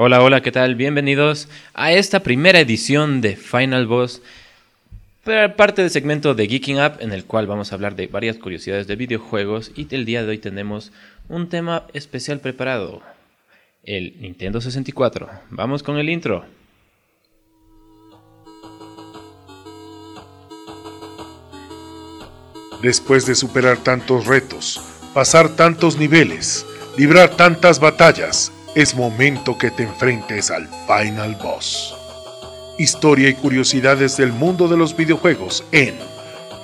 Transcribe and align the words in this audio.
Hola, 0.00 0.22
hola, 0.22 0.42
¿qué 0.42 0.52
tal? 0.52 0.76
Bienvenidos 0.76 1.48
a 1.74 1.90
esta 1.90 2.20
primera 2.20 2.60
edición 2.60 3.20
de 3.20 3.34
Final 3.34 3.88
Boss, 3.88 4.22
parte 5.56 5.82
del 5.82 5.90
segmento 5.90 6.36
de 6.36 6.46
Geeking 6.46 6.78
Up, 6.78 6.98
en 7.00 7.10
el 7.10 7.24
cual 7.24 7.48
vamos 7.48 7.72
a 7.72 7.74
hablar 7.74 7.96
de 7.96 8.06
varias 8.06 8.36
curiosidades 8.36 8.86
de 8.86 8.94
videojuegos 8.94 9.72
y 9.74 9.92
el 9.92 10.04
día 10.04 10.22
de 10.22 10.28
hoy 10.28 10.38
tenemos 10.38 10.92
un 11.28 11.48
tema 11.48 11.82
especial 11.94 12.38
preparado, 12.38 13.02
el 13.82 14.14
Nintendo 14.20 14.60
64. 14.60 15.28
Vamos 15.50 15.82
con 15.82 15.98
el 15.98 16.08
intro. 16.08 16.44
Después 22.80 23.26
de 23.26 23.34
superar 23.34 23.78
tantos 23.78 24.28
retos, 24.28 24.80
pasar 25.12 25.56
tantos 25.56 25.98
niveles, 25.98 26.64
librar 26.96 27.30
tantas 27.30 27.80
batallas, 27.80 28.52
es 28.78 28.94
momento 28.94 29.58
que 29.58 29.72
te 29.72 29.82
enfrentes 29.82 30.52
al 30.52 30.68
Final 30.86 31.34
Boss. 31.42 31.96
Historia 32.78 33.28
y 33.28 33.34
curiosidades 33.34 34.16
del 34.16 34.32
mundo 34.32 34.68
de 34.68 34.76
los 34.76 34.96
videojuegos 34.96 35.64
en 35.72 35.96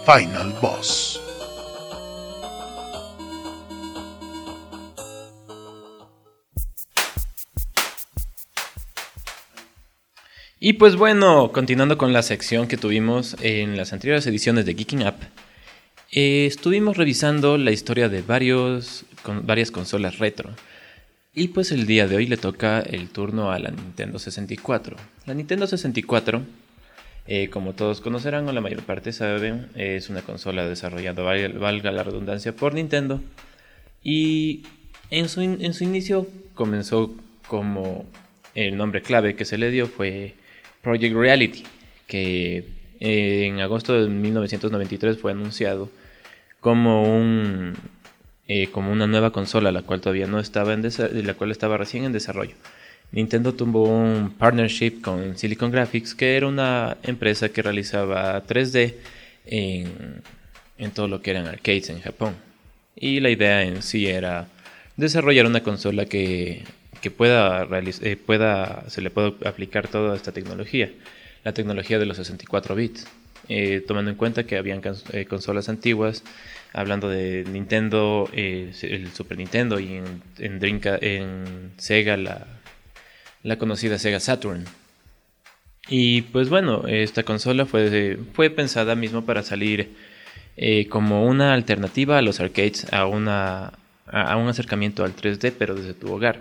Final 0.07 0.55
Boss. 0.63 1.21
Y 10.61 10.75
pues 10.75 10.95
bueno, 10.95 11.51
continuando 11.51 11.99
con 11.99 12.13
la 12.13 12.23
sección 12.23 12.69
que 12.69 12.77
tuvimos 12.77 13.37
en 13.41 13.77
las 13.77 13.93
anteriores 13.93 14.25
ediciones 14.29 14.67
de 14.67 14.75
Geeking 14.75 15.05
Up, 15.05 15.17
eh, 16.13 16.47
estuvimos 16.47 16.97
revisando 16.97 17.59
la 17.59 17.73
historia 17.73 18.09
de 18.09 18.23
varios, 18.23 19.05
con, 19.25 19.45
varias 19.45 19.73
consolas 19.73 20.21
retro. 20.21 20.51
Y 21.37 21.49
pues 21.49 21.73
el 21.73 21.87
día 21.87 22.07
de 22.07 22.15
hoy 22.15 22.27
le 22.27 22.37
toca 22.37 22.79
el 22.79 23.09
turno 23.09 23.51
a 23.51 23.59
la 23.59 23.71
Nintendo 23.71 24.21
64. 24.21 24.97
La 25.27 25.35
Nintendo 25.35 25.67
64, 25.67 26.43
eh, 27.27 27.51
como 27.51 27.73
todos 27.73 28.01
conocerán 28.01 28.49
o 28.49 28.53
la 28.53 28.61
mayor 28.61 28.85
parte 28.85 29.13
saben, 29.13 29.69
es 29.75 30.11
una 30.11 30.23
consola 30.23 30.69
desarrollada, 30.69 31.25
valga 31.25 31.91
la 31.91 32.05
redundancia, 32.05 32.55
por 32.55 32.75
Nintendo. 32.75 33.21
Y 34.01 34.63
en 35.11 35.29
su, 35.29 35.41
en 35.41 35.75
su 35.75 35.83
inicio 35.83 36.29
comenzó 36.55 37.13
como 37.49 38.07
el 38.55 38.77
nombre 38.77 39.03
clave 39.03 39.35
que 39.35 39.45
se 39.45 39.59
le 39.59 39.73
dio 39.73 39.89
fue 39.89 40.35
Project 40.83 41.17
Reality, 41.17 41.65
que 42.07 42.69
en 43.01 43.59
agosto 43.59 44.01
de 44.01 44.09
1993 44.09 45.19
fue 45.19 45.33
anunciado 45.33 45.91
como 46.61 47.03
un 47.03 47.75
eh, 48.49 48.69
como 48.71 48.93
una 48.93 49.07
nueva 49.07 49.31
consola, 49.31 49.73
la 49.73 49.83
cual 49.83 50.01
todavía 50.01 50.27
no 50.27 50.39
estaba 50.39 50.73
en 50.75 51.27
la 51.27 51.35
cual 51.35 51.51
estaba 51.51 51.77
recién 51.77 52.05
en 52.05 52.13
desarrollo. 52.13 52.55
Nintendo 53.13 53.55
tuvo 53.55 53.85
un 53.85 54.35
partnership 54.37 55.01
con 55.01 55.39
Silicon 55.39 55.71
Graphics, 55.71 56.15
que 56.15 56.37
era 56.37 56.49
una 56.49 56.97
empresa 57.03 57.49
que 57.49 57.63
realizaba 57.63 58.45
3D 58.45 58.95
en, 59.47 60.23
en 60.79 60.91
todo 60.91 61.09
lo 61.09 61.23
que 61.23 61.31
eran 61.31 61.47
arcades 61.47 61.91
en 61.91 62.01
Japón. 62.01 62.35
Y 62.97 63.21
la 63.21 63.31
idea 63.31 63.63
en 63.63 63.83
sí 63.83 64.07
era 64.07 64.49
desarrollar 64.97 65.47
una 65.47 65.63
consola 65.63 66.07
que, 66.07 66.65
que 67.01 67.11
pueda, 67.11 67.69
eh, 67.71 68.17
pueda, 68.17 68.85
se 68.89 69.01
le 69.01 69.11
pueda 69.11 69.33
aplicar 69.49 69.89
toda 69.89 70.17
esta 70.17 70.33
tecnología, 70.33 70.91
la 71.45 71.53
tecnología 71.53 71.99
de 71.99 72.07
los 72.07 72.17
64 72.17 72.75
bits. 72.75 73.07
Eh, 73.49 73.83
tomando 73.87 74.11
en 74.11 74.17
cuenta 74.17 74.45
que 74.45 74.57
habían 74.57 74.81
eh, 75.13 75.27
consolas 75.27 75.69
antiguas, 75.69 76.25
hablando 76.73 77.09
de 77.09 77.45
Nintendo, 77.51 78.29
eh, 78.33 78.73
el 78.83 79.13
Super 79.13 79.39
Nintendo 79.39 79.79
y 79.79 79.95
en, 79.95 80.23
en, 80.39 80.81
en 81.03 81.73
Sega 81.77 82.17
la, 82.17 83.59
conocida 83.59 83.99
Sega 83.99 84.21
Saturn. 84.21 84.65
Y 85.89 86.23
pues 86.23 86.49
bueno, 86.49 86.87
esta 86.89 87.25
consola 87.25 87.67
fue, 87.67 88.17
pensada 88.57 88.95
mismo 88.95 89.27
para 89.27 89.43
salir 89.43 89.91
como 90.89 91.27
una 91.27 91.53
alternativa 91.53 92.17
a 92.17 92.23
los 92.23 92.41
arcades, 92.41 92.91
a, 92.93 93.05
una, 93.07 93.75
a 94.07 94.37
un 94.37 94.49
acercamiento 94.49 95.05
al 95.05 95.15
3D, 95.15 95.53
pero 95.59 95.75
desde 95.75 95.93
tu 95.93 96.11
hogar. 96.11 96.41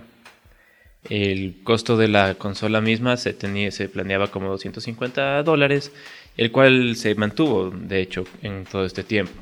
El 1.09 1.57
costo 1.63 1.97
de 1.97 2.07
la 2.07 2.35
consola 2.35 2.79
misma 2.79 3.17
se, 3.17 3.35
se 3.72 3.89
planeaba 3.89 4.27
como 4.27 4.47
250 4.47 5.44
dólares 5.44 5.91
el 6.38 6.51
cual 6.51 6.95
se 6.95 7.16
mantuvo, 7.16 7.69
de 7.69 8.01
hecho, 8.01 8.25
en 8.41 8.66
todo 8.66 8.85
este 8.85 9.03
tiempo. 9.03 9.33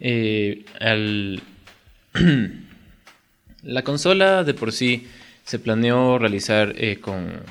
Eh, 0.00 0.64
la 3.62 3.82
consola 3.82 4.44
de 4.44 4.54
por 4.54 4.72
sí 4.72 5.06
se 5.44 5.58
planeó 5.58 6.18
realizar 6.18 6.74
eh, 6.76 6.98
con, 7.00 7.42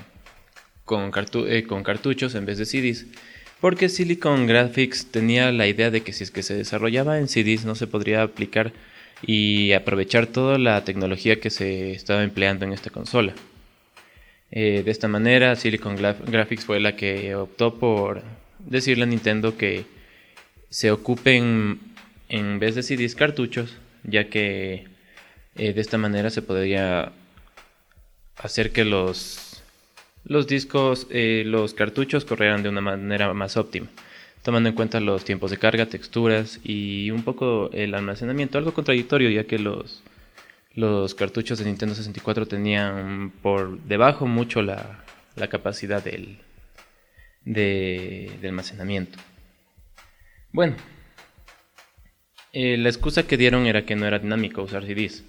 eh, 1.47 1.63
con, 1.67 1.83
cartuchos 1.83 2.35
en 2.35 2.45
vez 2.45 2.57
de 2.57 2.65
CDs, 2.65 3.05
porque 3.61 3.87
Silicon 3.87 4.45
Graphics 4.47 5.07
tenía 5.11 5.51
la 5.51 5.67
idea 5.67 5.89
de 5.89 6.01
que 6.01 6.11
si 6.11 6.23
es 6.23 6.31
que 6.31 6.43
se 6.43 6.55
desarrollaba 6.55 7.19
en 7.19 7.27
CDs 7.27 7.65
no 7.65 7.75
se 7.75 7.87
podría 7.87 8.23
aplicar 8.23 8.73
y 9.25 9.71
aprovechar 9.71 10.27
toda 10.27 10.57
la 10.57 10.83
tecnología 10.83 11.39
que 11.39 11.49
se 11.49 11.93
estaba 11.93 12.23
empleando 12.23 12.65
en 12.65 12.73
esta 12.73 12.89
consola. 12.89 13.33
Eh, 14.55 14.83
de 14.85 14.91
esta 14.91 15.07
manera, 15.07 15.55
Silicon 15.55 15.95
Graphics 15.95 16.63
fue 16.63 16.79
la 16.79 16.95
que 16.95 17.33
optó 17.33 17.79
por 17.79 18.21
decirle 18.59 19.05
a 19.05 19.07
Nintendo 19.07 19.57
que 19.57 19.85
se 20.69 20.91
ocupen 20.91 21.79
en 22.29 22.59
vez 22.59 22.75
de 22.75 22.83
CDs 22.83 23.15
cartuchos, 23.15 23.75
ya 24.03 24.29
que 24.29 24.85
eh, 25.55 25.73
de 25.73 25.81
esta 25.81 25.97
manera 25.97 26.29
se 26.29 26.43
podría 26.43 27.11
hacer 28.37 28.71
que 28.71 28.85
los, 28.85 29.63
los 30.23 30.45
discos, 30.45 31.07
eh, 31.09 31.41
los 31.47 31.73
cartuchos 31.73 32.23
corrieran 32.23 32.61
de 32.61 32.69
una 32.69 32.81
manera 32.81 33.33
más 33.33 33.57
óptima, 33.57 33.87
tomando 34.43 34.69
en 34.69 34.75
cuenta 34.75 34.99
los 34.99 35.25
tiempos 35.25 35.49
de 35.49 35.57
carga, 35.57 35.87
texturas 35.87 36.59
y 36.63 37.09
un 37.09 37.23
poco 37.23 37.71
el 37.73 37.95
almacenamiento, 37.95 38.59
algo 38.59 38.75
contradictorio 38.75 39.31
ya 39.31 39.45
que 39.45 39.57
los 39.57 40.03
los 40.75 41.13
cartuchos 41.13 41.59
de 41.59 41.65
Nintendo 41.65 41.95
64 41.95 42.47
tenían 42.47 43.31
por 43.41 43.79
debajo 43.81 44.25
mucho 44.25 44.61
la, 44.61 45.03
capacidad 45.49 46.03
del, 46.03 46.39
de, 47.45 48.39
almacenamiento. 48.43 49.19
Bueno, 50.51 50.75
eh, 52.53 52.77
la 52.77 52.89
excusa 52.89 53.23
que 53.23 53.37
dieron 53.37 53.65
era 53.65 53.85
que 53.85 53.95
no 53.95 54.05
era 54.05 54.19
dinámico 54.19 54.61
usar 54.63 54.85
CDs. 54.85 55.23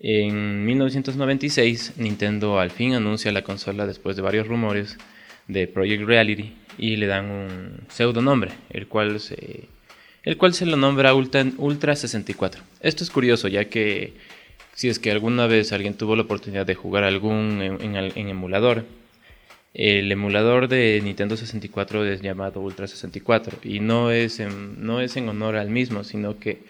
En 0.00 0.64
1996, 0.66 1.94
Nintendo 1.96 2.58
al 2.58 2.70
fin 2.70 2.94
anuncia 2.94 3.32
la 3.32 3.42
consola 3.42 3.86
después 3.86 4.16
de 4.16 4.22
varios 4.22 4.46
rumores 4.46 4.98
de 5.48 5.66
Project 5.66 6.04
Reality 6.04 6.54
y 6.78 6.96
le 6.96 7.06
dan 7.06 7.30
un 7.30 7.80
pseudo 7.88 8.20
nombre, 8.20 8.52
el 8.70 8.86
cual 8.88 9.20
se, 9.20 9.68
el 10.22 10.36
cual 10.36 10.54
se 10.54 10.66
lo 10.66 10.76
nombra 10.76 11.14
Ultra 11.14 11.96
64. 11.96 12.62
Esto 12.80 13.04
es 13.04 13.10
curioso, 13.10 13.48
ya 13.48 13.66
que 13.66 14.14
si 14.74 14.88
es 14.88 14.98
que 14.98 15.10
alguna 15.10 15.46
vez 15.46 15.72
alguien 15.72 15.94
tuvo 15.94 16.16
la 16.16 16.22
oportunidad 16.22 16.66
de 16.66 16.74
jugar 16.74 17.04
algún 17.04 17.60
en, 17.62 18.28
emulador, 18.28 18.84
el 19.72 20.10
emulador 20.10 20.68
de 20.68 21.00
Nintendo 21.02 21.36
64 21.36 22.04
es 22.04 22.22
llamado 22.22 22.60
Ultra 22.60 22.86
64 22.86 23.58
y 23.64 23.80
no 23.80 24.10
es, 24.10 24.40
en, 24.40 24.84
no 24.84 25.00
es 25.00 25.16
en 25.16 25.28
honor 25.28 25.56
al 25.56 25.70
mismo, 25.70 26.04
sino 26.04 26.38
que 26.38 26.62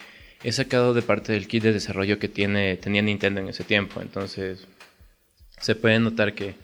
es 0.43 0.57
sacado 0.57 0.95
de 0.95 1.03
parte 1.03 1.33
del 1.33 1.49
kit 1.49 1.63
de 1.63 1.73
desarrollo 1.73 2.19
que 2.19 2.29
tiene, 2.29 2.77
tenía 2.77 3.03
Nintendo 3.03 3.41
en 3.41 3.49
ese 3.49 3.65
tiempo. 3.65 4.01
Entonces 4.03 4.67
se 5.61 5.75
puede 5.75 5.99
notar 5.99 6.35
que 6.35 6.55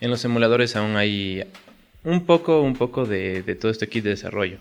en 0.00 0.10
los 0.10 0.24
emuladores 0.24 0.76
aún 0.76 0.96
hay 0.96 1.44
un 2.04 2.24
poco, 2.24 2.62
un 2.62 2.74
poco 2.74 3.04
de, 3.04 3.42
de 3.42 3.54
todo 3.56 3.70
este 3.70 3.88
kit 3.88 4.04
de 4.04 4.10
desarrollo. 4.10 4.58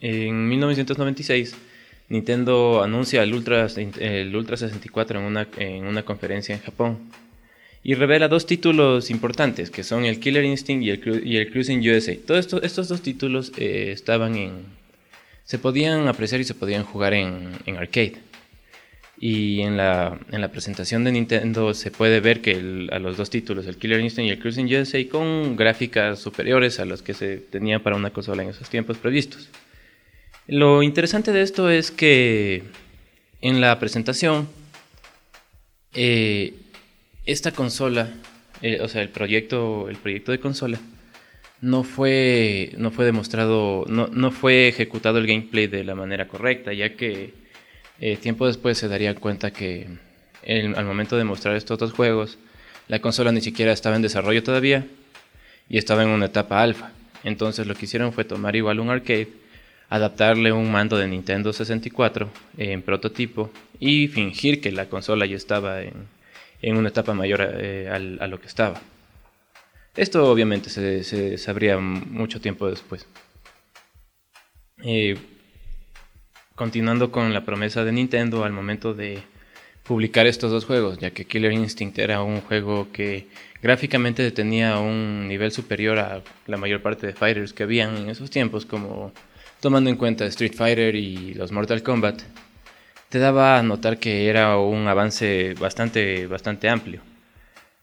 En 0.00 0.48
1996 0.48 1.56
Nintendo 2.08 2.82
anuncia 2.82 3.22
el 3.22 3.34
Ultra, 3.34 3.66
el 3.98 4.34
Ultra 4.34 4.56
64 4.56 5.18
en 5.18 5.24
una, 5.24 5.48
en 5.56 5.86
una 5.86 6.04
conferencia 6.04 6.54
en 6.54 6.60
Japón 6.60 6.98
y 7.82 7.94
revela 7.94 8.26
dos 8.26 8.46
títulos 8.46 9.10
importantes 9.10 9.70
que 9.70 9.84
son 9.84 10.04
el 10.04 10.18
Killer 10.18 10.44
Instinct 10.44 10.84
y 10.84 10.90
el, 10.90 11.22
y 11.24 11.36
el 11.36 11.52
Cruising 11.52 11.78
USA. 11.88 12.16
Todos 12.26 12.52
estos 12.64 12.88
dos 12.88 13.00
títulos 13.00 13.52
eh, 13.56 13.92
estaban 13.92 14.34
en... 14.34 14.52
se 15.44 15.60
podían 15.60 16.08
apreciar 16.08 16.40
y 16.40 16.44
se 16.44 16.54
podían 16.54 16.82
jugar 16.82 17.14
en, 17.14 17.50
en 17.64 17.76
arcade. 17.76 18.16
Y 19.20 19.60
en 19.60 19.76
la, 19.76 20.18
en 20.32 20.40
la, 20.40 20.48
presentación 20.48 21.04
de 21.04 21.12
Nintendo 21.12 21.72
se 21.74 21.92
puede 21.92 22.18
ver 22.18 22.40
que 22.40 22.88
a 22.90 22.98
los 22.98 23.16
dos 23.16 23.30
títulos, 23.30 23.66
el 23.66 23.76
Killer 23.76 24.00
Instinct 24.00 24.28
y 24.28 24.32
el 24.32 24.40
Cruising 24.40 24.66
USA, 24.66 25.08
con 25.08 25.54
gráficas 25.54 26.18
superiores 26.18 26.80
a 26.80 26.86
las 26.86 27.02
que 27.02 27.14
se 27.14 27.36
tenía 27.36 27.78
para 27.78 27.94
una 27.94 28.10
consola 28.10 28.42
en 28.42 28.48
esos 28.48 28.68
tiempos 28.68 28.98
previstos. 28.98 29.48
Lo 30.48 30.84
interesante 30.84 31.32
de 31.32 31.42
esto 31.42 31.70
es 31.70 31.90
que 31.90 32.62
en 33.40 33.60
la 33.60 33.80
presentación, 33.80 34.48
eh, 35.92 36.54
esta 37.24 37.50
consola, 37.50 38.14
eh, 38.62 38.78
o 38.80 38.86
sea, 38.86 39.02
el 39.02 39.08
proyecto, 39.08 39.88
el 39.88 39.96
proyecto 39.96 40.30
de 40.30 40.38
consola, 40.38 40.78
no 41.60 41.82
fue, 41.82 42.72
no 42.78 42.92
fue 42.92 43.04
demostrado, 43.04 43.86
no, 43.88 44.06
no, 44.06 44.30
fue 44.30 44.68
ejecutado 44.68 45.18
el 45.18 45.26
gameplay 45.26 45.66
de 45.66 45.82
la 45.82 45.96
manera 45.96 46.28
correcta, 46.28 46.72
ya 46.72 46.94
que 46.94 47.34
eh, 47.98 48.16
tiempo 48.16 48.46
después 48.46 48.78
se 48.78 48.86
daría 48.86 49.16
cuenta 49.16 49.52
que 49.52 49.88
al 50.46 50.84
momento 50.84 51.16
de 51.16 51.24
mostrar 51.24 51.56
estos 51.56 51.76
dos 51.76 51.92
juegos, 51.92 52.38
la 52.86 53.00
consola 53.00 53.32
ni 53.32 53.40
siquiera 53.40 53.72
estaba 53.72 53.96
en 53.96 54.02
desarrollo 54.02 54.44
todavía 54.44 54.86
y 55.68 55.78
estaba 55.78 56.04
en 56.04 56.10
una 56.10 56.26
etapa 56.26 56.62
alfa. 56.62 56.92
Entonces 57.24 57.66
lo 57.66 57.74
que 57.74 57.86
hicieron 57.86 58.12
fue 58.12 58.24
tomar 58.24 58.54
igual 58.54 58.78
un 58.78 58.90
arcade, 58.90 59.45
adaptarle 59.88 60.52
un 60.52 60.70
mando 60.70 60.96
de 60.96 61.08
Nintendo 61.08 61.52
64 61.52 62.28
en 62.58 62.82
prototipo 62.82 63.50
y 63.78 64.08
fingir 64.08 64.60
que 64.60 64.72
la 64.72 64.88
consola 64.88 65.26
ya 65.26 65.36
estaba 65.36 65.82
en, 65.82 66.06
una 66.62 66.88
etapa 66.88 67.14
mayor 67.14 67.48
eh, 67.58 67.88
a 67.88 68.26
lo 68.26 68.40
que 68.40 68.46
estaba. 68.46 68.80
Esto 69.96 70.30
obviamente 70.30 70.68
se, 70.68 71.38
sabría 71.38 71.78
mucho 71.78 72.40
tiempo 72.40 72.68
después. 72.68 73.06
Eh, 74.84 75.16
continuando 76.54 77.10
con 77.10 77.32
la 77.32 77.44
promesa 77.44 77.82
de 77.82 77.92
Nintendo 77.92 78.44
al 78.44 78.52
momento 78.52 78.92
de 78.92 79.22
publicar 79.84 80.26
estos 80.26 80.50
dos 80.50 80.66
juegos, 80.66 80.98
ya 80.98 81.12
que 81.12 81.24
Killer 81.24 81.52
Instinct 81.52 81.98
era 81.98 82.22
un 82.22 82.42
juego 82.42 82.88
que 82.92 83.28
gráficamente 83.62 84.30
tenía 84.32 84.78
un 84.78 85.28
nivel 85.28 85.50
superior 85.50 85.98
a 85.98 86.22
la 86.46 86.56
mayor 86.58 86.82
parte 86.82 87.06
de 87.06 87.14
fighters 87.14 87.54
que 87.54 87.62
habían 87.62 87.96
en 87.96 88.10
esos 88.10 88.28
tiempos, 88.30 88.66
como 88.66 89.12
tomando 89.60 89.90
en 89.90 89.96
cuenta 89.96 90.26
Street 90.26 90.54
Fighter 90.54 90.94
y 90.94 91.34
los 91.34 91.52
Mortal 91.52 91.82
Kombat, 91.82 92.22
te 93.08 93.18
daba 93.18 93.58
a 93.58 93.62
notar 93.62 93.98
que 93.98 94.28
era 94.28 94.56
un 94.58 94.88
avance 94.88 95.54
bastante, 95.58 96.26
bastante 96.26 96.68
amplio. 96.68 97.00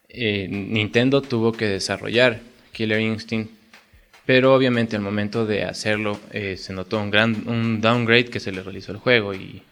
Eh, 0.09 0.47
Nintendo 0.49 1.21
tuvo 1.21 1.51
que 1.51 1.67
desarrollar 1.67 2.39
Killer 2.71 2.99
Instinct, 2.99 3.51
pero 4.25 4.53
obviamente 4.53 4.95
al 4.95 5.01
momento 5.01 5.45
de 5.45 5.63
hacerlo 5.63 6.19
eh, 6.31 6.55
se 6.57 6.73
notó 6.73 6.99
un 6.99 7.09
gran 7.09 7.47
un 7.47 7.81
downgrade 7.81 8.25
que 8.25 8.39
se 8.39 8.51
le 8.51 8.61
realizó 8.61 8.91
al 8.91 8.99
juego 8.99 9.33
y 9.33 9.63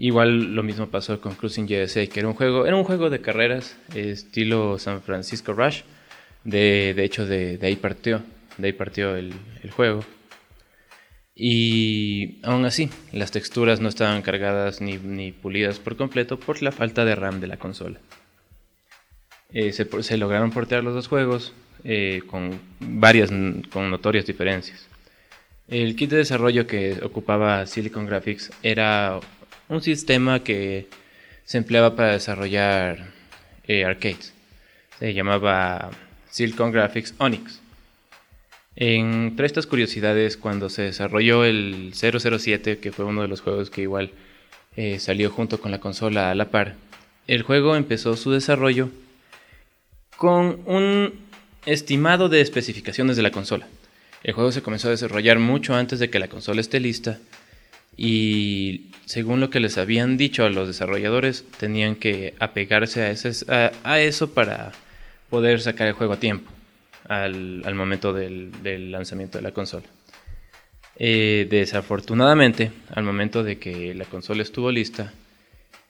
igual 0.00 0.54
lo 0.54 0.62
mismo 0.62 0.88
pasó 0.88 1.20
con 1.20 1.34
Cruising 1.34 1.66
USA, 1.66 2.06
que 2.06 2.20
era 2.20 2.28
un 2.28 2.34
juego, 2.34 2.66
era 2.66 2.74
un 2.74 2.84
juego 2.84 3.10
de 3.10 3.20
carreras 3.20 3.76
estilo 3.94 4.78
San 4.78 5.02
Francisco 5.02 5.52
Rush, 5.52 5.82
de, 6.42 6.94
hecho 7.04 7.26
de, 7.26 7.58
ahí 7.62 7.76
partió, 7.76 8.22
de 8.56 8.68
ahí 8.68 8.72
partió 8.72 9.14
el, 9.14 9.34
juego. 9.76 10.02
Y 11.42 12.38
aún 12.42 12.66
así, 12.66 12.90
las 13.12 13.30
texturas 13.30 13.80
no 13.80 13.88
estaban 13.88 14.20
cargadas 14.20 14.82
ni, 14.82 14.98
ni 14.98 15.32
pulidas 15.32 15.78
por 15.78 15.96
completo 15.96 16.38
por 16.38 16.60
la 16.60 16.70
falta 16.70 17.06
de 17.06 17.14
RAM 17.14 17.40
de 17.40 17.46
la 17.46 17.56
consola. 17.56 17.98
Eh, 19.50 19.72
se, 19.72 20.16
lograron 20.18 20.50
portear 20.50 20.84
los 20.84 20.92
dos 20.92 21.08
juegos 21.08 21.54
eh, 21.82 22.20
con 22.26 22.60
varias, 22.78 23.30
con 23.72 23.90
notorias 23.90 24.26
diferencias. 24.26 24.86
El 25.66 25.96
kit 25.96 26.10
de 26.10 26.18
desarrollo 26.18 26.66
que 26.66 27.00
ocupaba 27.02 27.64
Silicon 27.64 28.04
Graphics 28.04 28.50
era 28.62 29.18
un 29.70 29.80
sistema 29.80 30.44
que 30.44 30.88
se 31.46 31.56
empleaba 31.56 31.96
para 31.96 32.12
desarrollar 32.12 33.14
eh, 33.66 33.86
arcades. 33.86 34.34
Se 34.98 35.14
llamaba 35.14 35.90
Silicon 36.28 36.70
Graphics 36.70 37.14
Onyx. 37.16 37.62
Entre 38.76 39.46
estas 39.46 39.66
curiosidades, 39.66 40.36
cuando 40.36 40.68
se 40.68 40.82
desarrolló 40.82 41.44
el 41.44 41.92
007, 41.94 42.78
que 42.78 42.92
fue 42.92 43.04
uno 43.04 43.22
de 43.22 43.28
los 43.28 43.40
juegos 43.40 43.70
que 43.70 43.82
igual 43.82 44.12
salió 44.98 45.30
junto 45.30 45.60
con 45.60 45.70
la 45.70 45.80
consola 45.80 46.30
a 46.30 46.34
la 46.34 46.50
par, 46.50 46.76
el 47.26 47.42
juego 47.42 47.76
empezó 47.76 48.16
su 48.16 48.30
desarrollo 48.30 48.90
con 50.16 50.60
un 50.66 51.14
estimado 51.66 52.28
de 52.28 52.40
especificaciones 52.40 53.16
de 53.16 53.22
la 53.22 53.30
consola. 53.30 53.66
El 54.22 54.34
juego 54.34 54.52
se 54.52 54.62
comenzó 54.62 54.88
a 54.88 54.92
desarrollar 54.92 55.38
mucho 55.38 55.74
antes 55.74 55.98
de 55.98 56.10
que 56.10 56.18
la 56.18 56.28
consola 56.28 56.60
esté 56.60 56.80
lista 56.80 57.18
y 57.96 58.90
según 59.06 59.40
lo 59.40 59.50
que 59.50 59.60
les 59.60 59.78
habían 59.78 60.16
dicho 60.16 60.44
a 60.44 60.50
los 60.50 60.68
desarrolladores 60.68 61.44
tenían 61.58 61.96
que 61.96 62.34
apegarse 62.38 63.02
a, 63.82 64.00
eso 64.00 64.30
para 64.32 64.72
poder 65.28 65.60
sacar 65.60 65.88
el 65.88 65.94
juego 65.94 66.14
a 66.14 66.20
tiempo 66.20 66.50
al, 67.10 67.74
momento 67.74 68.12
del, 68.12 68.52
lanzamiento 68.92 69.38
de 69.38 69.42
la 69.42 69.50
consola. 69.50 69.86
Eh, 70.96 71.46
desafortunadamente, 71.50 72.70
al 72.94 73.02
momento 73.02 73.42
de 73.42 73.58
que 73.58 73.94
la 73.94 74.04
consola 74.04 74.42
estuvo 74.42 74.70
lista, 74.70 75.12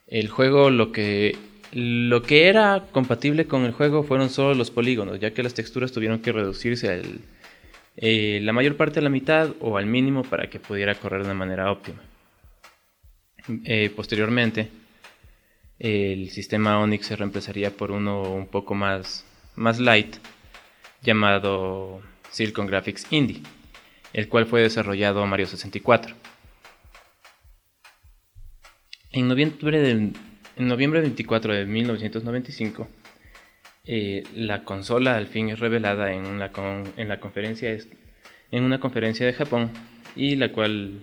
el 0.07 0.29
juego 0.29 0.71
lo 0.71 0.93
que 0.93 1.37
lo 1.73 2.23
que 2.23 2.49
era 2.49 2.87
compatible 2.91 3.47
con 3.47 3.65
el 3.65 3.71
juego 3.71 4.03
fueron 4.03 4.29
solo 4.29 4.55
los 4.55 4.73
polígonos, 4.73 5.21
ya 5.21 5.33
que 5.33 5.45
las 5.45 5.55
texturas 5.55 5.93
tuvieron 5.93 6.19
que 6.19 6.33
reducirse 6.33 6.89
a 6.91 7.01
eh, 7.97 8.41
la 8.43 8.53
mayor 8.53 8.77
parte 8.77 8.99
a 8.99 9.03
la 9.03 9.11
mitad 9.11 9.51
o 9.61 9.77
al 9.77 9.87
mínimo 9.87 10.25
para 10.25 10.49
que 10.51 10.59
pudiera 10.59 10.97
correr 10.97 11.25
de 11.25 11.35
manera 11.35 11.71
óptima. 11.71 12.01
Eh, 13.65 13.93
posteriormente, 13.95 14.69
el 15.79 16.31
sistema 16.31 16.81
Onyx 16.81 17.07
se 17.07 17.17
reemplazaría 17.17 17.71
por 17.71 17.93
uno 17.93 18.23
un 18.23 18.49
poco 18.49 18.75
más, 18.75 19.25
más 19.55 19.79
light, 19.79 20.17
llamado 21.03 22.01
Silicon 22.31 22.67
Graphics 22.67 23.07
Indie, 23.11 23.43
el 24.13 24.29
cual 24.29 24.47
fue 24.47 24.63
desarrollado 24.63 25.23
a 25.23 25.27
Mario 25.27 25.47
64. 25.47 26.15
En 29.13 29.29
noviembre 29.29 29.81
del 29.81 30.13
noviembre 30.57 31.01
24 31.01 31.55
de 31.55 31.67
1995, 31.67 32.89
eh, 33.87 34.25
la 34.35 34.65
consola 34.65 35.17
al 35.17 35.27
fin 35.27 35.49
es 35.49 35.59
revelada 35.59 36.13
en 36.13 36.27
una, 36.27 36.51
en 36.97 37.09
la 37.09 37.19
conferencia 37.19 37.77
en 38.53 38.65
una 38.65 38.79
conferencia 38.79 39.25
de 39.27 39.33
Japón 39.33 39.71
y 40.17 40.37
la 40.37 40.53
cual 40.53 41.03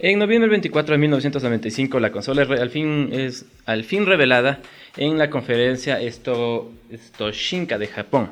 en 0.00 0.18
noviembre 0.18 0.50
24 0.50 0.94
de 0.94 0.98
1995 0.98 2.00
la 2.00 2.10
consola 2.10 2.42
al 2.42 2.70
fin 2.70 3.10
es 3.12 3.46
al 3.64 3.84
fin 3.84 4.06
revelada 4.06 4.60
en 4.96 5.18
la 5.18 5.30
conferencia 5.30 6.00
Esto, 6.00 6.72
de 6.88 7.86
Japón, 7.86 8.30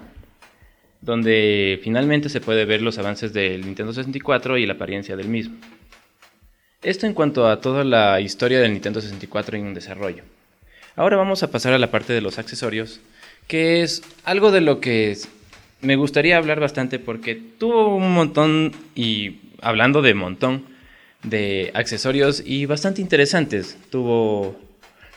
donde 1.03 1.79
finalmente 1.83 2.29
se 2.29 2.41
puede 2.41 2.65
ver 2.65 2.81
los 2.81 2.99
avances 2.99 3.33
del 3.33 3.67
Nintendo 3.67 3.93
64 3.93 4.57
y 4.57 4.67
la 4.67 4.75
apariencia 4.75 5.17
del 5.17 5.29
mismo. 5.29 5.57
Esto 6.83 7.07
en 7.07 7.15
cuanto 7.15 7.49
a 7.49 7.61
toda 7.61 7.85
la 7.85 8.21
historia 8.21 8.61
del 8.61 8.73
Nintendo 8.73 9.01
64 9.01 9.57
en 9.59 9.75
desarrollo. 9.75 10.25
Ahora 10.97 11.17
vamos 11.17 11.43
a 11.43 11.51
pasar 11.51 11.73
a 11.73 11.79
la 11.79 11.91
parte 11.91 12.13
de 12.13 12.21
los 12.21 12.39
accesorios, 12.39 13.01
que 13.47 13.83
es 13.83 14.03
algo 14.25 14.51
de 14.51 14.61
lo 14.61 14.81
que 14.81 15.17
me 15.81 15.97
gustaría 15.97 16.37
hablar 16.37 16.61
bastante 16.61 16.99
porque 16.99 17.35
tuvo 17.35 17.95
un 17.95 18.13
montón, 18.13 18.73
y 18.95 19.41
hablando 19.61 20.03
de 20.03 20.15
montón, 20.15 20.65
de 21.23 21.71
accesorios 21.75 22.43
y 22.45 22.67
bastante 22.67 23.01
interesantes. 23.01 23.79
Tuvo, 23.91 24.57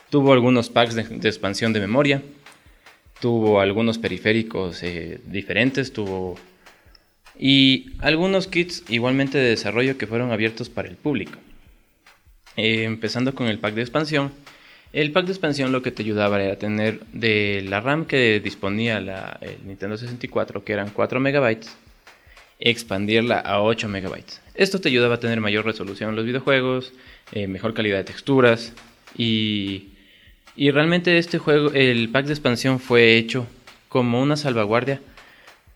tuvo 0.10 0.34
algunos 0.34 0.70
packs 0.70 0.96
de, 0.96 1.02
expansión 1.28 1.74
de 1.74 1.80
memoria, 1.80 2.22
tuvo 3.26 3.60
algunos 3.60 3.98
periféricos 3.98 4.84
eh, 4.84 5.20
diferentes, 5.26 5.92
tuvo... 5.92 6.38
Y 7.40 7.88
algunos 7.98 8.46
kits 8.46 8.84
igualmente 8.88 9.40
de 9.40 9.50
desarrollo 9.50 9.98
que 9.98 10.06
fueron 10.06 10.32
abiertos 10.32 10.70
para 10.70 10.90
el 10.90 10.96
público. 10.96 11.40
Eh, 12.56 12.84
empezando 12.84 13.34
con 13.34 13.48
el 13.48 13.58
pack 13.58 13.74
de 13.74 13.82
expansión. 13.82 14.32
El 14.94 15.12
pack 15.12 15.26
de 15.26 15.32
expansión 15.32 15.72
lo 15.72 15.82
que 15.82 15.90
te 15.90 16.04
ayudaba 16.04 16.40
era 16.40 16.58
tener 16.58 17.00
de 17.14 17.66
la 17.68 17.82
RAM 17.82 18.06
que 18.06 18.40
disponía 18.40 19.02
la, 19.02 19.40
el 19.42 19.66
Nintendo 19.66 19.98
64, 19.98 20.64
que 20.64 20.74
eran 20.74 20.92
4 20.92 21.20
MB, 21.20 21.58
expandirla 22.60 23.40
a 23.40 23.64
8 23.64 23.90
MB. 23.90 24.20
Esto 24.54 24.80
te 24.80 24.90
ayudaba 24.90 25.16
a 25.16 25.20
tener 25.20 25.42
mayor 25.42 25.66
resolución 25.66 26.12
en 26.12 26.16
los 26.16 26.26
videojuegos, 26.26 26.94
eh, 27.32 27.48
mejor 27.48 27.74
calidad 27.74 27.98
de 27.98 28.04
texturas 28.04 28.72
y, 29.18 29.95
y 30.56 30.72
realmente 30.72 31.18
este 31.18 31.38
juego, 31.38 31.72
el 31.74 32.10
pack 32.10 32.26
de 32.26 32.34
expansión 32.34 32.80
fue 32.80 33.18
hecho 33.18 33.48
como 33.90 34.22
una 34.22 34.38
salvaguardia 34.38 35.02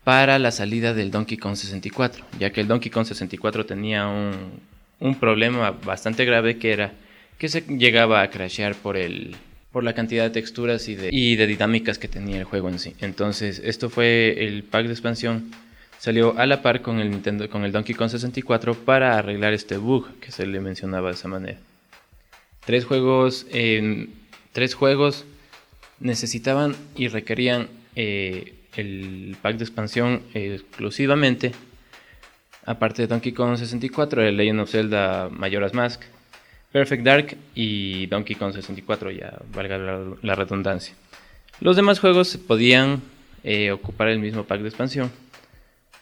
para 0.04 0.38
la 0.38 0.50
salida 0.50 0.94
del 0.94 1.10
Donkey 1.10 1.36
Kong 1.36 1.56
64, 1.56 2.24
ya 2.38 2.50
que 2.50 2.60
el 2.60 2.68
Donkey 2.68 2.90
Kong 2.90 3.06
64 3.06 3.66
tenía 3.66 4.06
un, 4.06 4.60
un 4.98 5.14
problema 5.14 5.70
bastante 5.70 6.24
grave 6.24 6.58
que 6.58 6.72
era 6.72 6.92
que 7.38 7.48
se 7.48 7.62
llegaba 7.62 8.22
a 8.22 8.30
crashear 8.30 8.74
por 8.74 8.96
el 8.96 9.36
por 9.72 9.84
la 9.84 9.94
cantidad 9.94 10.24
de 10.24 10.30
texturas 10.30 10.88
y 10.88 10.96
de, 10.96 11.10
y 11.12 11.36
de 11.36 11.46
dinámicas 11.46 11.98
que 11.98 12.08
tenía 12.08 12.38
el 12.38 12.44
juego 12.44 12.68
en 12.68 12.78
sí. 12.78 12.94
Entonces, 13.00 13.60
esto 13.64 13.88
fue 13.88 14.44
el 14.44 14.64
pack 14.64 14.86
de 14.86 14.92
expansión. 14.92 15.52
Salió 15.98 16.36
a 16.38 16.46
la 16.46 16.62
par 16.62 16.82
con 16.82 16.98
el 16.98 17.10
Nintendo, 17.10 17.48
con 17.48 17.64
el 17.64 17.72
Donkey 17.72 17.94
Kong 17.94 18.10
64 18.10 18.74
para 18.74 19.16
arreglar 19.16 19.52
este 19.52 19.76
bug 19.76 20.18
que 20.18 20.32
se 20.32 20.46
le 20.46 20.60
mencionaba 20.60 21.10
de 21.10 21.14
esa 21.14 21.28
manera. 21.28 21.58
Tres 22.64 22.84
juegos, 22.84 23.46
tres 24.52 24.74
juegos 24.74 25.24
necesitaban 25.98 26.76
y 26.96 27.08
requerían 27.08 27.68
eh, 27.96 28.54
el 28.76 29.36
pack 29.42 29.56
de 29.56 29.64
expansión 29.64 30.22
exclusivamente 30.34 31.52
Aparte 32.66 33.02
de 33.02 33.08
Donkey 33.08 33.32
Kong 33.32 33.56
64, 33.56 34.22
el 34.22 34.36
Legend 34.36 34.60
of 34.60 34.70
Zelda 34.70 35.28
Majora's 35.30 35.72
Mask, 35.72 36.02
Perfect 36.70 37.02
Dark 37.02 37.36
y 37.54 38.06
Donkey 38.06 38.36
Kong 38.36 38.52
64, 38.52 39.10
ya 39.10 39.38
valga 39.52 39.78
la, 40.22 40.34
redundancia. 40.34 40.94
Los 41.60 41.76
demás 41.76 41.98
juegos 42.00 42.36
podían 42.36 43.02
eh, 43.44 43.70
ocupar 43.72 44.08
el 44.08 44.18
mismo 44.18 44.44
pack 44.44 44.60
de 44.60 44.68
expansión, 44.68 45.10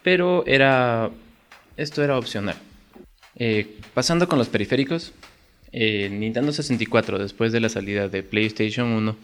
pero 0.02 0.44
era 0.46 1.10
esto 1.76 2.02
era 2.02 2.18
opcional. 2.18 2.56
Eh, 3.36 3.78
pasando 3.94 4.28
con 4.28 4.38
los 4.38 4.48
periféricos, 4.48 5.12
el 5.72 6.18
Nintendo 6.18 6.52
64, 6.52 7.18
después 7.18 7.52
de 7.52 7.60
la 7.60 7.68
salida 7.68 8.08
de 8.08 8.22
PlayStation 8.22 8.88
1, 8.88 9.16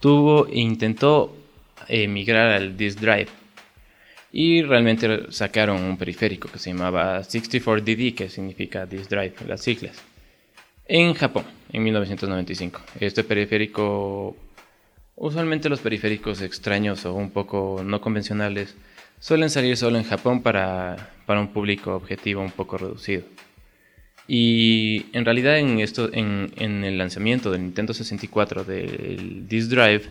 tuvo 0.00 0.46
e 0.46 0.60
intentó 0.60 1.36
migrar 2.08 2.50
al 2.50 2.76
disk 2.76 3.00
drive. 3.00 3.28
Y 4.32 4.62
realmente 4.62 5.30
sacaron 5.30 5.82
un 5.82 5.98
periférico 5.98 6.48
que 6.48 6.58
se 6.58 6.70
llamaba 6.70 7.20
64DD, 7.20 8.14
que 8.14 8.28
significa 8.28 8.86
disk 8.86 9.10
drive, 9.10 9.34
las 9.46 9.60
siglas, 9.60 9.96
en 10.86 11.14
Japón, 11.14 11.44
en 11.72 11.82
1995. 11.82 12.80
Este 13.00 13.24
periférico, 13.24 14.36
usualmente 15.16 15.68
los 15.68 15.80
periféricos 15.80 16.40
extraños 16.40 17.04
o 17.04 17.14
un 17.14 17.30
poco 17.30 17.82
no 17.84 18.00
convencionales, 18.00 18.74
suelen 19.20 19.50
salir 19.50 19.76
solo 19.76 19.98
en 19.98 20.04
Japón 20.04 20.42
para, 20.42 21.10
para 21.26 21.40
un 21.40 21.48
público 21.48 21.94
objetivo 21.94 22.42
un 22.42 22.50
poco 22.50 22.78
reducido. 22.78 23.22
Y 24.28 25.06
en 25.12 25.24
realidad 25.24 25.58
en, 25.58 25.80
esto, 25.80 26.10
en, 26.12 26.50
el 26.56 26.98
lanzamiento 26.98 27.50
del 27.50 27.62
Nintendo 27.62 27.92
64 27.92 28.64
del 28.64 29.48
Disk 29.48 29.68
Drive, 29.68 30.10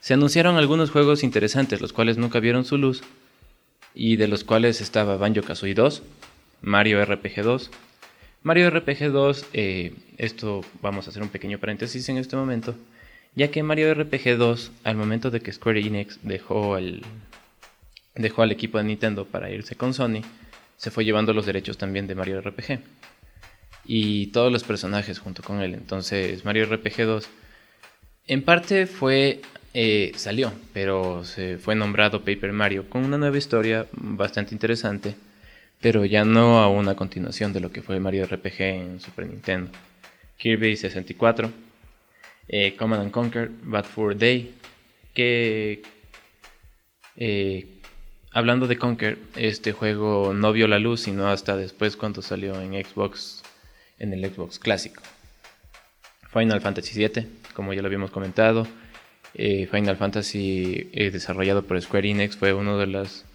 se 0.00 0.14
anunciaron 0.14 0.56
algunos 0.56 0.90
juegos 0.90 1.22
interesantes, 1.22 1.80
los 1.80 1.92
cuales 1.92 2.18
nunca 2.18 2.40
vieron 2.40 2.64
su 2.64 2.76
luz, 2.76 3.02
y 3.94 4.16
de 4.16 4.28
los 4.28 4.44
cuales 4.44 4.80
estaba 4.80 5.16
Banjo 5.16 5.42
Kazooie 5.42 5.74
2, 5.74 6.02
Mario 6.62 7.04
RPG 7.04 7.42
2. 7.42 7.70
Mario 8.42 8.70
RPG 8.70 9.10
2, 9.10 9.46
eh, 9.54 9.94
esto 10.18 10.60
vamos 10.82 11.06
a 11.06 11.10
hacer 11.10 11.22
un 11.22 11.28
pequeño 11.28 11.58
paréntesis 11.58 12.08
en 12.08 12.18
este 12.18 12.36
momento, 12.36 12.76
ya 13.34 13.50
que 13.50 13.62
Mario 13.62 13.92
RPG 13.94 14.36
2, 14.36 14.72
al 14.84 14.96
momento 14.96 15.30
de 15.30 15.40
que 15.40 15.52
Square 15.52 15.80
Enix 15.80 16.18
dejó, 16.22 16.76
el, 16.76 17.02
dejó 18.14 18.42
al 18.42 18.52
equipo 18.52 18.78
de 18.78 18.84
Nintendo 18.84 19.24
para 19.24 19.50
irse 19.50 19.74
con 19.74 19.94
Sony, 19.94 20.20
se 20.76 20.90
fue 20.90 21.04
llevando 21.04 21.32
los 21.32 21.46
derechos 21.46 21.78
también 21.78 22.06
de 22.06 22.14
Mario 22.14 22.40
RPG 22.40 22.80
y 23.86 24.28
todos 24.28 24.52
los 24.52 24.64
personajes 24.64 25.18
junto 25.18 25.42
con 25.42 25.60
él. 25.60 25.74
Entonces 25.74 26.44
Mario 26.44 26.66
RPG 26.66 27.04
2 27.04 27.28
en 28.28 28.42
parte 28.42 28.86
fue 28.86 29.40
eh, 29.72 30.12
salió, 30.16 30.52
pero 30.72 31.24
se 31.24 31.58
fue 31.58 31.74
nombrado 31.74 32.24
Paper 32.24 32.52
Mario 32.52 32.88
con 32.88 33.04
una 33.04 33.18
nueva 33.18 33.36
historia 33.36 33.86
bastante 33.92 34.54
interesante, 34.54 35.14
pero 35.80 36.04
ya 36.04 36.24
no 36.24 36.60
a 36.60 36.68
una 36.68 36.96
continuación 36.96 37.52
de 37.52 37.60
lo 37.60 37.70
que 37.70 37.82
fue 37.82 38.00
Mario 38.00 38.26
RPG 38.26 38.60
en 38.62 39.00
Super 39.00 39.26
Nintendo. 39.26 39.70
Kirby 40.38 40.76
64, 40.76 41.50
eh, 42.48 42.74
Command 42.76 43.02
and 43.02 43.10
Conquer, 43.10 43.50
Bad 43.62 43.84
Fur 43.84 44.16
Day, 44.16 44.54
que 45.14 45.82
eh, 47.16 47.66
hablando 48.32 48.66
de 48.66 48.78
Conquer, 48.78 49.18
este 49.36 49.72
juego 49.72 50.32
no 50.34 50.52
vio 50.52 50.68
la 50.68 50.78
luz 50.78 51.02
sino 51.02 51.28
hasta 51.28 51.56
después 51.56 51.96
cuando 51.96 52.22
salió 52.22 52.60
en 52.60 52.72
Xbox 52.82 53.42
en 53.98 54.12
el 54.12 54.24
Xbox 54.30 54.58
clásico. 54.58 55.02
Final 56.32 56.60
Fantasy 56.60 56.98
VII, 56.98 57.26
como 57.54 57.72
ya 57.72 57.82
lo 57.82 57.86
habíamos 57.86 58.10
comentado, 58.10 58.66
eh, 59.34 59.68
Final 59.70 59.96
Fantasy 59.96 60.88
eh, 60.92 61.10
desarrollado 61.10 61.62
por 61.62 61.80
Square 61.80 62.10
Enix 62.10 62.36
fue 62.36 62.54
uno 62.54 62.78
de, 62.78 62.86
las, 62.86 63.26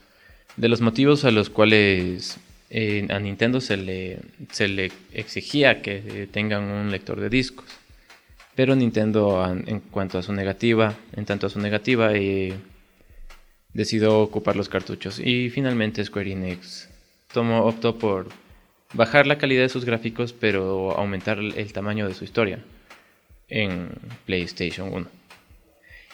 de 0.58 0.68
los 0.68 0.82
motivos 0.82 1.26
a 1.26 1.32
los 1.32 1.52
cuales 1.52 2.40
eh, 2.72 3.06
a 3.12 3.20
Nintendo 3.20 3.62
se 3.62 3.78
le, 3.78 4.18
se 4.52 4.68
le 4.68 4.92
exigía 5.14 5.84
que 5.84 6.28
tengan 6.32 6.64
un 6.64 6.92
lector 6.92 7.20
de 7.20 7.30
discos. 7.30 7.66
Pero 8.56 8.76
Nintendo, 8.76 9.46
en 9.48 9.80
cuanto 9.80 10.18
a 10.18 10.24
su 10.24 10.34
negativa, 10.34 10.96
en 11.16 11.26
tanto 11.26 11.48
a 11.48 11.50
su 11.50 11.60
negativa, 11.60 12.12
decidió 13.74 14.20
ocupar 14.20 14.56
los 14.58 14.70
cartuchos. 14.70 15.20
Y 15.20 15.50
finalmente 15.50 16.04
Square 16.04 16.34
Enix 16.34 16.90
tomó, 17.32 17.64
optó 17.64 17.98
por 17.98 18.28
bajar 18.94 19.28
la 19.28 19.38
calidad 19.38 19.64
de 19.64 19.70
sus 19.70 19.86
gráficos, 19.86 20.34
pero 20.34 20.98
aumentar 20.98 21.40
el 21.40 21.74
tamaño 21.74 22.08
de 22.08 22.14
su 22.14 22.24
historia 22.24 22.60
en 23.52 23.90
PlayStation 24.26 24.92
1. 24.92 25.08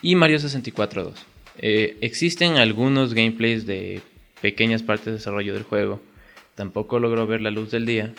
Y 0.01 0.15
Mario 0.15 0.39
64 0.39 1.03
2. 1.05 1.25
Eh, 1.59 1.97
existen 2.01 2.57
algunos 2.57 3.13
gameplays 3.13 3.65
de 3.65 4.01
pequeñas 4.41 4.83
partes 4.83 5.05
de 5.05 5.11
desarrollo 5.13 5.53
del 5.53 5.63
juego. 5.63 6.01
Tampoco 6.55 6.99
logró 6.99 7.25
ver 7.25 7.41
la 7.41 7.51
luz 7.51 7.71
del 7.71 7.85
día. 7.85 8.13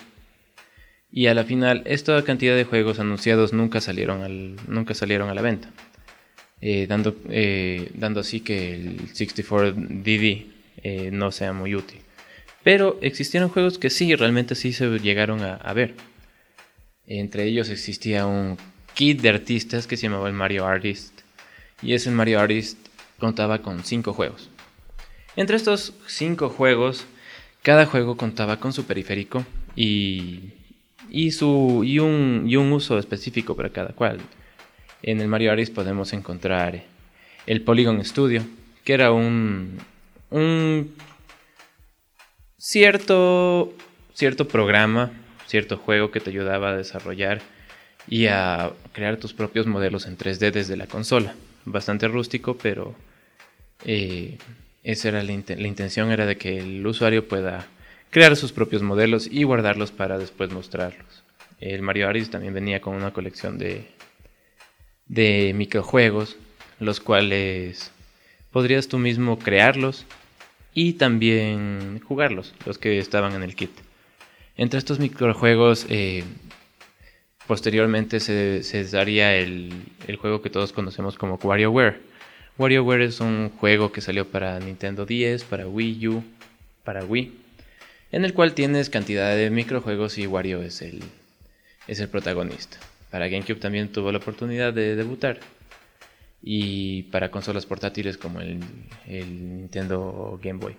Y 1.11 1.27
a 1.27 1.35
la 1.35 1.45
final, 1.45 1.83
esta 1.87 2.23
cantidad 2.23 2.57
de 2.57 2.65
juegos 2.65 3.01
anunciados 3.01 3.53
nunca 3.53 3.81
salieron, 3.81 4.23
al, 4.23 4.57
nunca 4.67 4.95
salieron 4.95 5.31
a 5.31 5.35
la 5.35 5.43
venta. 5.43 5.71
Eh, 6.61 6.87
dando, 6.89 7.17
eh, 7.29 7.91
dando 7.95 8.21
así 8.21 8.41
que 8.41 8.75
el 8.75 8.99
64DD 9.13 11.11
no 11.13 11.33
sea 11.33 11.53
muy 11.53 11.75
útil. 11.75 12.01
Pero 12.69 12.99
existieron 13.01 13.49
juegos 13.49 13.79
que 13.79 13.89
sí, 13.89 14.15
realmente 14.15 14.55
sí 14.55 14.75
se 14.75 14.99
llegaron 14.99 15.41
a, 15.41 15.73
ver. 15.73 15.95
Entre 17.07 17.45
ellos 17.45 17.71
existía 17.71 18.27
un 18.27 18.59
kit 18.93 19.23
de 19.23 19.31
artistas 19.31 19.87
que 19.87 19.97
se 19.97 20.03
llamaba 20.03 20.29
el 20.29 20.35
Mario 20.35 20.67
Artist. 20.67 21.19
Y 21.81 21.95
ese 21.95 22.11
Mario 22.11 22.41
Artist 22.41 22.77
contaba 23.19 23.63
con 23.63 23.85
5 23.85 24.13
juegos. 24.13 24.51
Entre 25.35 25.57
estos 25.57 25.95
5 26.09 26.51
juegos, 26.51 27.07
cada 27.63 27.87
juego 27.87 28.19
contaba 28.19 28.61
con 28.61 28.75
su 28.75 28.85
periférico 28.85 29.47
y, 29.75 30.53
y, 31.09 31.31
su, 31.31 31.85
y, 31.87 32.01
un, 32.01 32.45
y 32.47 32.57
un 32.57 32.71
uso 32.71 32.99
específico 32.99 33.57
para 33.57 33.71
cada 33.71 33.95
cual. 33.95 34.21
En 35.03 35.23
el 35.23 35.29
Mario 35.29 35.53
Artist 35.53 35.75
podemos 35.75 36.13
encontrar 36.13 36.85
el 37.47 37.63
Polygon 37.63 38.05
Studio, 38.05 38.43
que 38.85 38.93
era 38.93 39.11
un, 39.11 39.79
un 40.29 40.93
cierto, 42.59 43.73
cierto 44.13 44.49
programa, 44.49 45.13
cierto 45.47 45.79
juego 45.79 46.11
que 46.11 46.21
te 46.21 46.31
ayudaba 46.31 46.71
a 46.71 46.77
desarrollar 46.77 47.41
y 48.07 48.27
a 48.27 48.73
crear 48.93 49.17
tus 49.17 49.33
propios 49.33 49.67
modelos 49.67 50.07
en 50.07 50.19
3D 50.19 50.51
desde 50.51 50.77
la 50.77 50.87
consola. 50.87 51.35
Bastante 51.65 52.09
rústico, 52.09 52.59
pero 52.59 52.95
eh, 53.85 54.39
esa 54.83 55.09
era 55.09 55.23
la, 55.23 55.33
intención, 55.33 56.11
era 56.11 56.27
de 56.27 56.37
que 56.37 56.59
el 56.59 56.87
usuario 56.87 57.29
pueda 57.29 57.67
crear 58.11 58.37
sus 58.37 58.53
propios 58.53 58.83
modelos 58.83 59.29
y 59.31 59.45
guardarlos 59.45 59.93
para 59.93 60.19
después 60.19 60.51
mostrarlos. 60.51 61.25
El 61.61 61.83
Mario 61.83 62.09
Aris 62.09 62.31
también 62.31 62.55
venía 62.55 62.81
con 62.81 62.95
una 62.95 63.13
colección 63.13 63.59
de, 63.59 63.87
de 65.07 65.53
microjuegos, 65.55 66.37
los 66.81 67.01
cuales 67.01 67.93
podrías 68.51 68.89
tú 68.89 68.99
mismo 68.99 69.39
crearlos 69.39 70.07
y 70.75 70.95
también 70.95 72.01
jugarlos, 72.01 72.55
los 72.65 72.79
que 72.79 72.99
estaban 72.99 73.35
en 73.35 73.43
el 73.43 73.55
kit. 73.55 73.71
Entre 74.57 74.79
estos 74.79 74.99
microjuegos, 74.99 75.87
eh, 75.89 76.25
posteriormente 77.47 78.21
se, 78.21 78.85
daría 78.91 79.35
el, 79.35 79.73
juego 80.21 80.43
que 80.43 80.51
todos 80.51 80.73
conocemos 80.73 81.17
como 81.17 81.37
WarioWare. 81.37 82.01
WarioWare 82.59 83.03
es 83.03 83.21
un 83.21 83.51
juego 83.51 83.91
que 83.93 84.01
salió 84.01 84.27
para 84.27 84.59
Nintendo 84.61 85.07
10, 85.07 85.45
para 85.45 85.67
Wii 85.67 86.09
U, 86.09 86.25
para 86.85 87.05
Wii, 87.05 87.33
en 88.13 88.25
el 88.25 88.35
cual 88.35 88.55
tienes 88.55 88.91
cantidad 88.91 89.35
de 89.35 89.51
microjuegos 89.51 90.19
y 90.19 90.27
Wario 90.27 90.63
es 90.63 90.83
el, 90.83 91.03
es 91.87 92.01
el 92.01 92.09
protagonista. 92.09 92.79
Para 93.11 93.29
GameCube 93.29 93.61
también 93.61 93.91
tuvo 93.91 94.13
la 94.13 94.19
oportunidad 94.19 94.73
de 94.73 94.97
debutar 94.97 95.41
y 96.43 97.05
para 97.05 97.31
consolas 97.31 97.67
portátiles 97.67 98.17
como 98.17 98.41
el, 98.41 98.61
Nintendo 99.07 100.39
Game 100.43 100.59
Boy. 100.59 100.77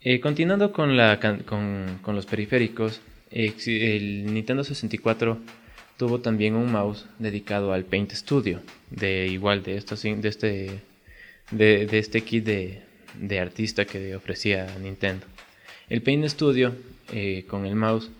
Eh, 0.00 0.20
continuando 0.20 0.72
con, 0.72 0.96
los 0.96 2.26
periféricos, 2.26 3.00
el 3.30 4.32
Nintendo 4.32 4.64
64 4.64 5.38
tuvo 5.96 6.20
también 6.20 6.54
un 6.54 6.70
mouse 6.70 7.06
dedicado 7.18 7.72
al 7.72 7.84
Paint 7.84 8.12
Studio, 8.12 8.60
de 8.90 9.26
igual 9.28 9.62
de, 9.62 9.76
esto, 9.76 9.96
de, 9.96 10.28
este, 10.28 10.80
de, 11.50 11.98
este 11.98 12.20
kit 12.22 12.44
de, 12.44 13.40
artista 13.40 13.84
que 13.84 14.14
ofrecía 14.14 14.66
Nintendo. 14.80 15.26
El 15.88 16.02
Paint 16.02 16.26
Studio 16.26 16.74
eh, 17.12 17.44
con 17.48 17.64
el 17.66 17.74
mouse 17.74 18.10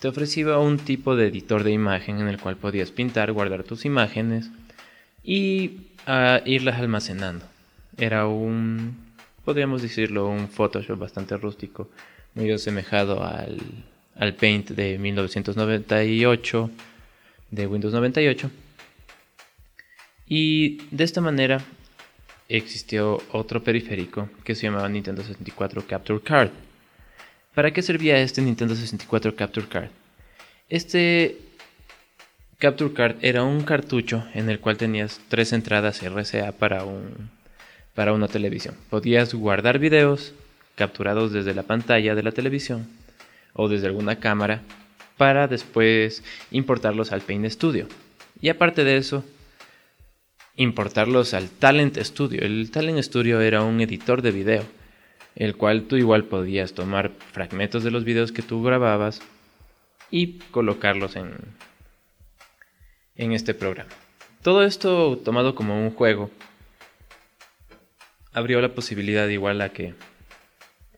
te 0.00 0.08
ofrecía 0.08 0.58
un 0.58 0.78
tipo 0.78 1.16
de 1.16 1.28
editor 1.28 1.64
de 1.64 1.72
imagen 1.72 2.20
en 2.20 2.28
el 2.28 2.38
cual 2.38 2.56
podías 2.56 2.90
pintar, 2.90 3.32
guardar 3.32 3.64
tus 3.64 3.84
imágenes, 3.84 4.50
y 5.24 5.80
a 6.06 6.42
irlas 6.44 6.78
almacenando. 6.78 7.46
Era 7.96 8.26
un, 8.26 8.96
podríamos 9.44 9.82
decirlo, 9.82 10.28
un 10.28 10.48
Photoshop 10.48 10.98
bastante 10.98 11.36
rústico, 11.36 11.88
muy 12.34 12.50
asemejado 12.52 13.24
al, 13.24 13.58
al 14.16 14.34
Paint 14.34 14.70
de 14.70 14.98
1998, 14.98 16.70
de 17.50 17.66
Windows 17.66 17.94
98. 17.94 18.50
Y 20.28 20.78
de 20.90 21.04
esta 21.04 21.20
manera 21.20 21.60
existió 22.48 23.22
otro 23.32 23.62
periférico 23.62 24.28
que 24.44 24.54
se 24.54 24.66
llamaba 24.66 24.88
Nintendo 24.88 25.22
64 25.22 25.86
Capture 25.86 26.20
Card. 26.20 26.50
¿Para 27.54 27.72
qué 27.72 27.82
servía 27.82 28.20
este 28.20 28.42
Nintendo 28.42 28.74
64 28.74 29.36
Capture 29.36 29.68
Card? 29.68 29.88
Este 30.68 31.38
Capture 32.58 32.92
Card 32.92 33.16
era 33.20 33.42
un 33.42 33.62
cartucho 33.62 34.24
en 34.32 34.48
el 34.48 34.60
cual 34.60 34.76
tenías 34.76 35.20
tres 35.28 35.52
entradas 35.52 36.02
RCA 36.02 36.52
para, 36.52 36.84
un, 36.84 37.30
para 37.94 38.12
una 38.12 38.28
televisión. 38.28 38.76
Podías 38.90 39.34
guardar 39.34 39.78
videos 39.78 40.34
capturados 40.76 41.32
desde 41.32 41.54
la 41.54 41.64
pantalla 41.64 42.14
de 42.14 42.22
la 42.22 42.32
televisión 42.32 42.88
o 43.54 43.68
desde 43.68 43.86
alguna 43.86 44.16
cámara 44.16 44.62
para 45.16 45.48
después 45.48 46.22
importarlos 46.50 47.12
al 47.12 47.22
Paint 47.22 47.46
Studio. 47.46 47.88
Y 48.40 48.48
aparte 48.48 48.84
de 48.84 48.98
eso, 48.98 49.24
importarlos 50.56 51.34
al 51.34 51.48
Talent 51.48 51.98
Studio. 51.98 52.42
El 52.42 52.70
Talent 52.70 52.98
Studio 53.00 53.40
era 53.40 53.62
un 53.62 53.80
editor 53.80 54.22
de 54.22 54.30
video, 54.30 54.64
el 55.34 55.56
cual 55.56 55.84
tú 55.84 55.96
igual 55.96 56.24
podías 56.24 56.74
tomar 56.74 57.10
fragmentos 57.32 57.82
de 57.84 57.90
los 57.90 58.04
videos 58.04 58.32
que 58.32 58.42
tú 58.42 58.62
grababas 58.62 59.22
y 60.10 60.38
colocarlos 60.50 61.16
en, 61.16 61.32
en 63.16 63.32
este 63.32 63.54
programa. 63.54 63.90
Todo 64.42 64.64
esto 64.64 65.18
tomado 65.24 65.54
como 65.54 65.82
un 65.82 65.90
juego 65.90 66.30
abrió 68.32 68.60
la 68.60 68.74
posibilidad 68.74 69.28
igual 69.28 69.60
a 69.60 69.70
que 69.70 69.94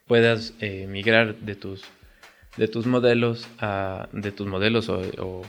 puedas 0.06 0.54
eh, 0.60 0.86
migrar 0.88 1.36
de 1.36 1.54
tus 1.54 1.84
de 2.56 2.68
tus 2.68 2.86
modelos 2.86 3.46
de 4.12 4.32
tus 4.32 4.46
modelos 4.46 4.88
o, 4.88 5.42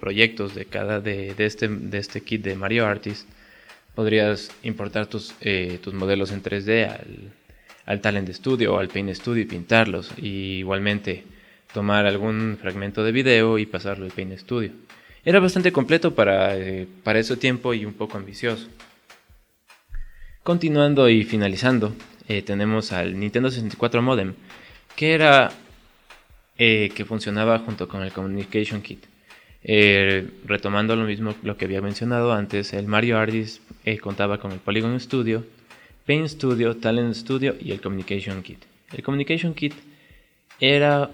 proyectos 0.00 0.54
de 0.54 0.64
cada 0.64 1.00
de, 1.00 1.34
este 1.38 1.68
de 1.68 1.98
este 1.98 2.20
kit 2.22 2.42
de 2.42 2.56
Mario 2.56 2.86
Artist 2.86 3.28
podrías 3.94 4.50
importar 4.62 5.06
tus, 5.06 5.34
eh, 5.40 5.78
tus 5.82 5.94
modelos 5.94 6.32
en 6.32 6.42
3D 6.42 6.88
al, 6.88 7.32
al 7.86 8.00
Talent 8.00 8.28
Studio 8.30 8.74
o 8.74 8.78
al 8.78 8.88
Paint 8.88 9.10
Studio 9.10 9.42
y 9.42 9.46
pintarlos 9.46 10.10
y 10.16 10.58
igualmente 10.58 11.24
tomar 11.72 12.06
algún 12.06 12.58
fragmento 12.60 13.04
de 13.04 13.12
video 13.12 13.58
y 13.58 13.66
pasarlo 13.66 14.04
al 14.06 14.12
Paint 14.12 14.38
Studio 14.38 14.72
era 15.24 15.40
bastante 15.40 15.72
completo 15.72 16.14
para, 16.14 16.56
eh, 16.56 16.86
para 17.04 17.18
ese 17.18 17.36
tiempo 17.36 17.74
y 17.74 17.84
un 17.84 17.94
poco 17.94 18.16
ambicioso. 18.16 18.68
Continuando 20.42 21.08
y 21.08 21.24
finalizando, 21.24 21.94
eh, 22.28 22.42
tenemos 22.42 22.92
al 22.92 23.18
Nintendo 23.18 23.50
64 23.50 24.02
Modem, 24.02 24.34
que 24.96 25.12
era 25.14 25.52
eh, 26.58 26.90
que 26.94 27.04
funcionaba 27.04 27.60
junto 27.60 27.88
con 27.88 28.02
el 28.02 28.12
Communication 28.12 28.82
Kit. 28.82 29.06
retomando 30.44 30.96
lo 30.96 31.04
mismo 31.04 31.36
lo 31.44 31.56
que 31.56 31.66
había 31.66 31.80
mencionado 31.80 32.32
antes, 32.32 32.72
el 32.72 32.88
Mario 32.88 33.16
Artist 33.18 33.62
contaba 34.00 34.38
con 34.38 34.50
el 34.50 34.58
Polygon 34.58 34.98
Studio, 34.98 35.44
Paint 36.04 36.26
Studio, 36.28 36.76
Talent 36.76 37.14
Studio 37.14 37.54
y 37.60 37.70
el 37.70 37.80
Communication 37.80 38.42
Kit. 38.42 38.64
El 38.92 39.04
Communication 39.04 39.54
Kit 39.54 39.74
era 40.58 41.10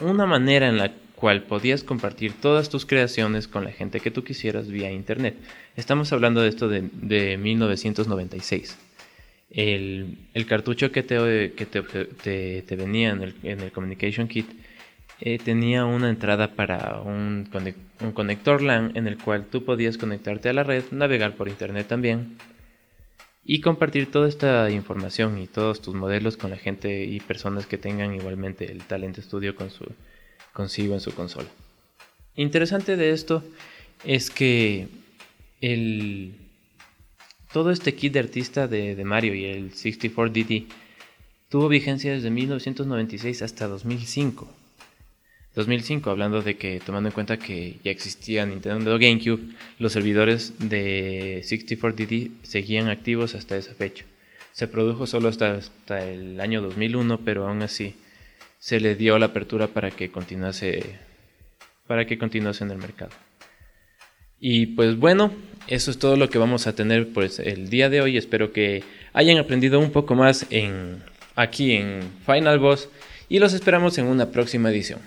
una 0.00 0.26
manera 0.26 0.68
en 0.68 0.78
la 0.78 0.92
cual 1.20 1.42
podías 1.42 1.84
compartir 1.84 2.32
todas 2.32 2.70
tus 2.70 2.86
creaciones 2.86 3.46
con 3.46 3.62
la 3.62 3.72
gente 3.72 4.00
que 4.00 4.10
tú 4.10 4.24
quisieras 4.24 4.68
vía 4.68 4.90
internet. 4.90 5.36
Estamos 5.76 6.12
hablando 6.14 6.40
de 6.40 6.48
esto 6.48 6.66
de, 6.68 7.36
1996. 7.36 8.78
El, 9.50 10.16
cartucho 10.48 10.90
que, 10.90 11.02
te, 11.02 11.52
que 11.52 11.66
te, 11.66 12.76
venía 12.76 13.10
en 13.10 13.60
el, 13.60 13.72
Communication 13.72 14.28
Kit 14.28 14.48
eh, 15.20 15.38
tenía 15.38 15.84
una 15.84 16.08
entrada 16.08 16.54
para 16.54 17.02
un, 17.02 17.46
un 18.00 18.12
conector 18.12 18.62
LAN 18.62 18.92
en 18.94 19.06
el 19.06 19.18
cual 19.18 19.44
tú 19.44 19.64
podías 19.64 19.98
conectarte 19.98 20.48
a 20.48 20.54
la 20.54 20.62
red, 20.62 20.84
navegar 20.90 21.34
por 21.34 21.48
internet 21.48 21.86
también 21.86 22.38
y 23.44 23.60
compartir 23.60 24.10
toda 24.10 24.26
esta 24.28 24.70
información 24.70 25.36
y 25.38 25.46
todos 25.46 25.82
tus 25.82 25.94
modelos 25.94 26.38
con 26.38 26.50
la 26.50 26.56
gente 26.56 27.04
y 27.04 27.20
personas 27.20 27.66
que 27.66 27.76
tengan 27.76 28.14
igualmente 28.14 28.72
el 28.72 28.84
Talent 28.84 29.18
Studio 29.18 29.54
con 29.54 29.70
su, 29.70 29.84
consigo 30.52 30.94
en 30.94 31.00
su 31.00 31.12
consola. 31.12 31.48
Interesante 32.36 32.96
de 32.96 33.10
esto 33.10 33.42
es 34.04 34.30
que 34.30 34.88
el, 35.60 36.34
todo 37.52 37.70
este 37.70 37.94
kit 37.94 38.12
de 38.12 38.20
artista 38.20 38.68
de, 38.68 39.02
Mario 39.04 39.34
y 39.34 39.44
el 39.44 39.72
64DD 39.72 40.66
tuvo 41.48 41.68
vigencia 41.68 42.12
desde 42.12 42.30
1996 42.30 43.42
hasta 43.42 43.66
2005. 43.66 44.48
2005, 45.56 46.10
hablando 46.10 46.42
de 46.42 46.56
que, 46.56 46.78
tomando 46.78 47.08
en 47.08 47.12
cuenta 47.12 47.36
que 47.36 47.76
ya 47.82 47.90
existía 47.90 48.46
Nintendo 48.46 48.98
GameCube, 48.98 49.52
los 49.80 49.92
servidores 49.92 50.54
de 50.60 51.42
64DD 51.44 52.30
seguían 52.44 52.88
activos 52.88 53.34
hasta 53.34 53.56
esa 53.56 53.74
fecha. 53.74 54.04
Se 54.52 54.68
produjo 54.68 55.08
solo 55.08 55.28
hasta, 55.28 55.54
hasta 55.54 56.08
el 56.08 56.40
año 56.40 56.62
2001, 56.62 57.18
pero 57.24 57.48
aún 57.48 57.62
así 57.62 57.94
se 58.60 58.78
le 58.78 58.94
dio 58.94 59.18
la 59.18 59.26
apertura 59.26 59.66
para 59.66 59.90
que 59.90 60.12
continuase 60.12 60.98
para 61.88 62.06
que 62.06 62.18
continuase 62.18 62.62
en 62.62 62.70
el 62.70 62.78
mercado. 62.78 63.10
Y 64.38 64.66
pues 64.66 64.96
bueno, 64.96 65.32
eso 65.66 65.90
es 65.90 65.98
todo 65.98 66.16
lo 66.16 66.30
que 66.30 66.38
vamos 66.38 66.68
a 66.68 66.74
tener 66.76 67.12
pues 67.12 67.40
el 67.40 67.68
día 67.68 67.88
de 67.88 68.00
hoy. 68.00 68.16
Espero 68.16 68.52
que 68.52 68.84
hayan 69.12 69.38
aprendido 69.38 69.80
un 69.80 69.90
poco 69.90 70.14
más 70.14 70.46
en 70.50 71.02
aquí 71.34 71.72
en 71.72 72.02
Final 72.24 72.60
Boss 72.60 72.88
y 73.28 73.40
los 73.40 73.54
esperamos 73.54 73.98
en 73.98 74.06
una 74.06 74.30
próxima 74.30 74.70
edición. 74.70 75.00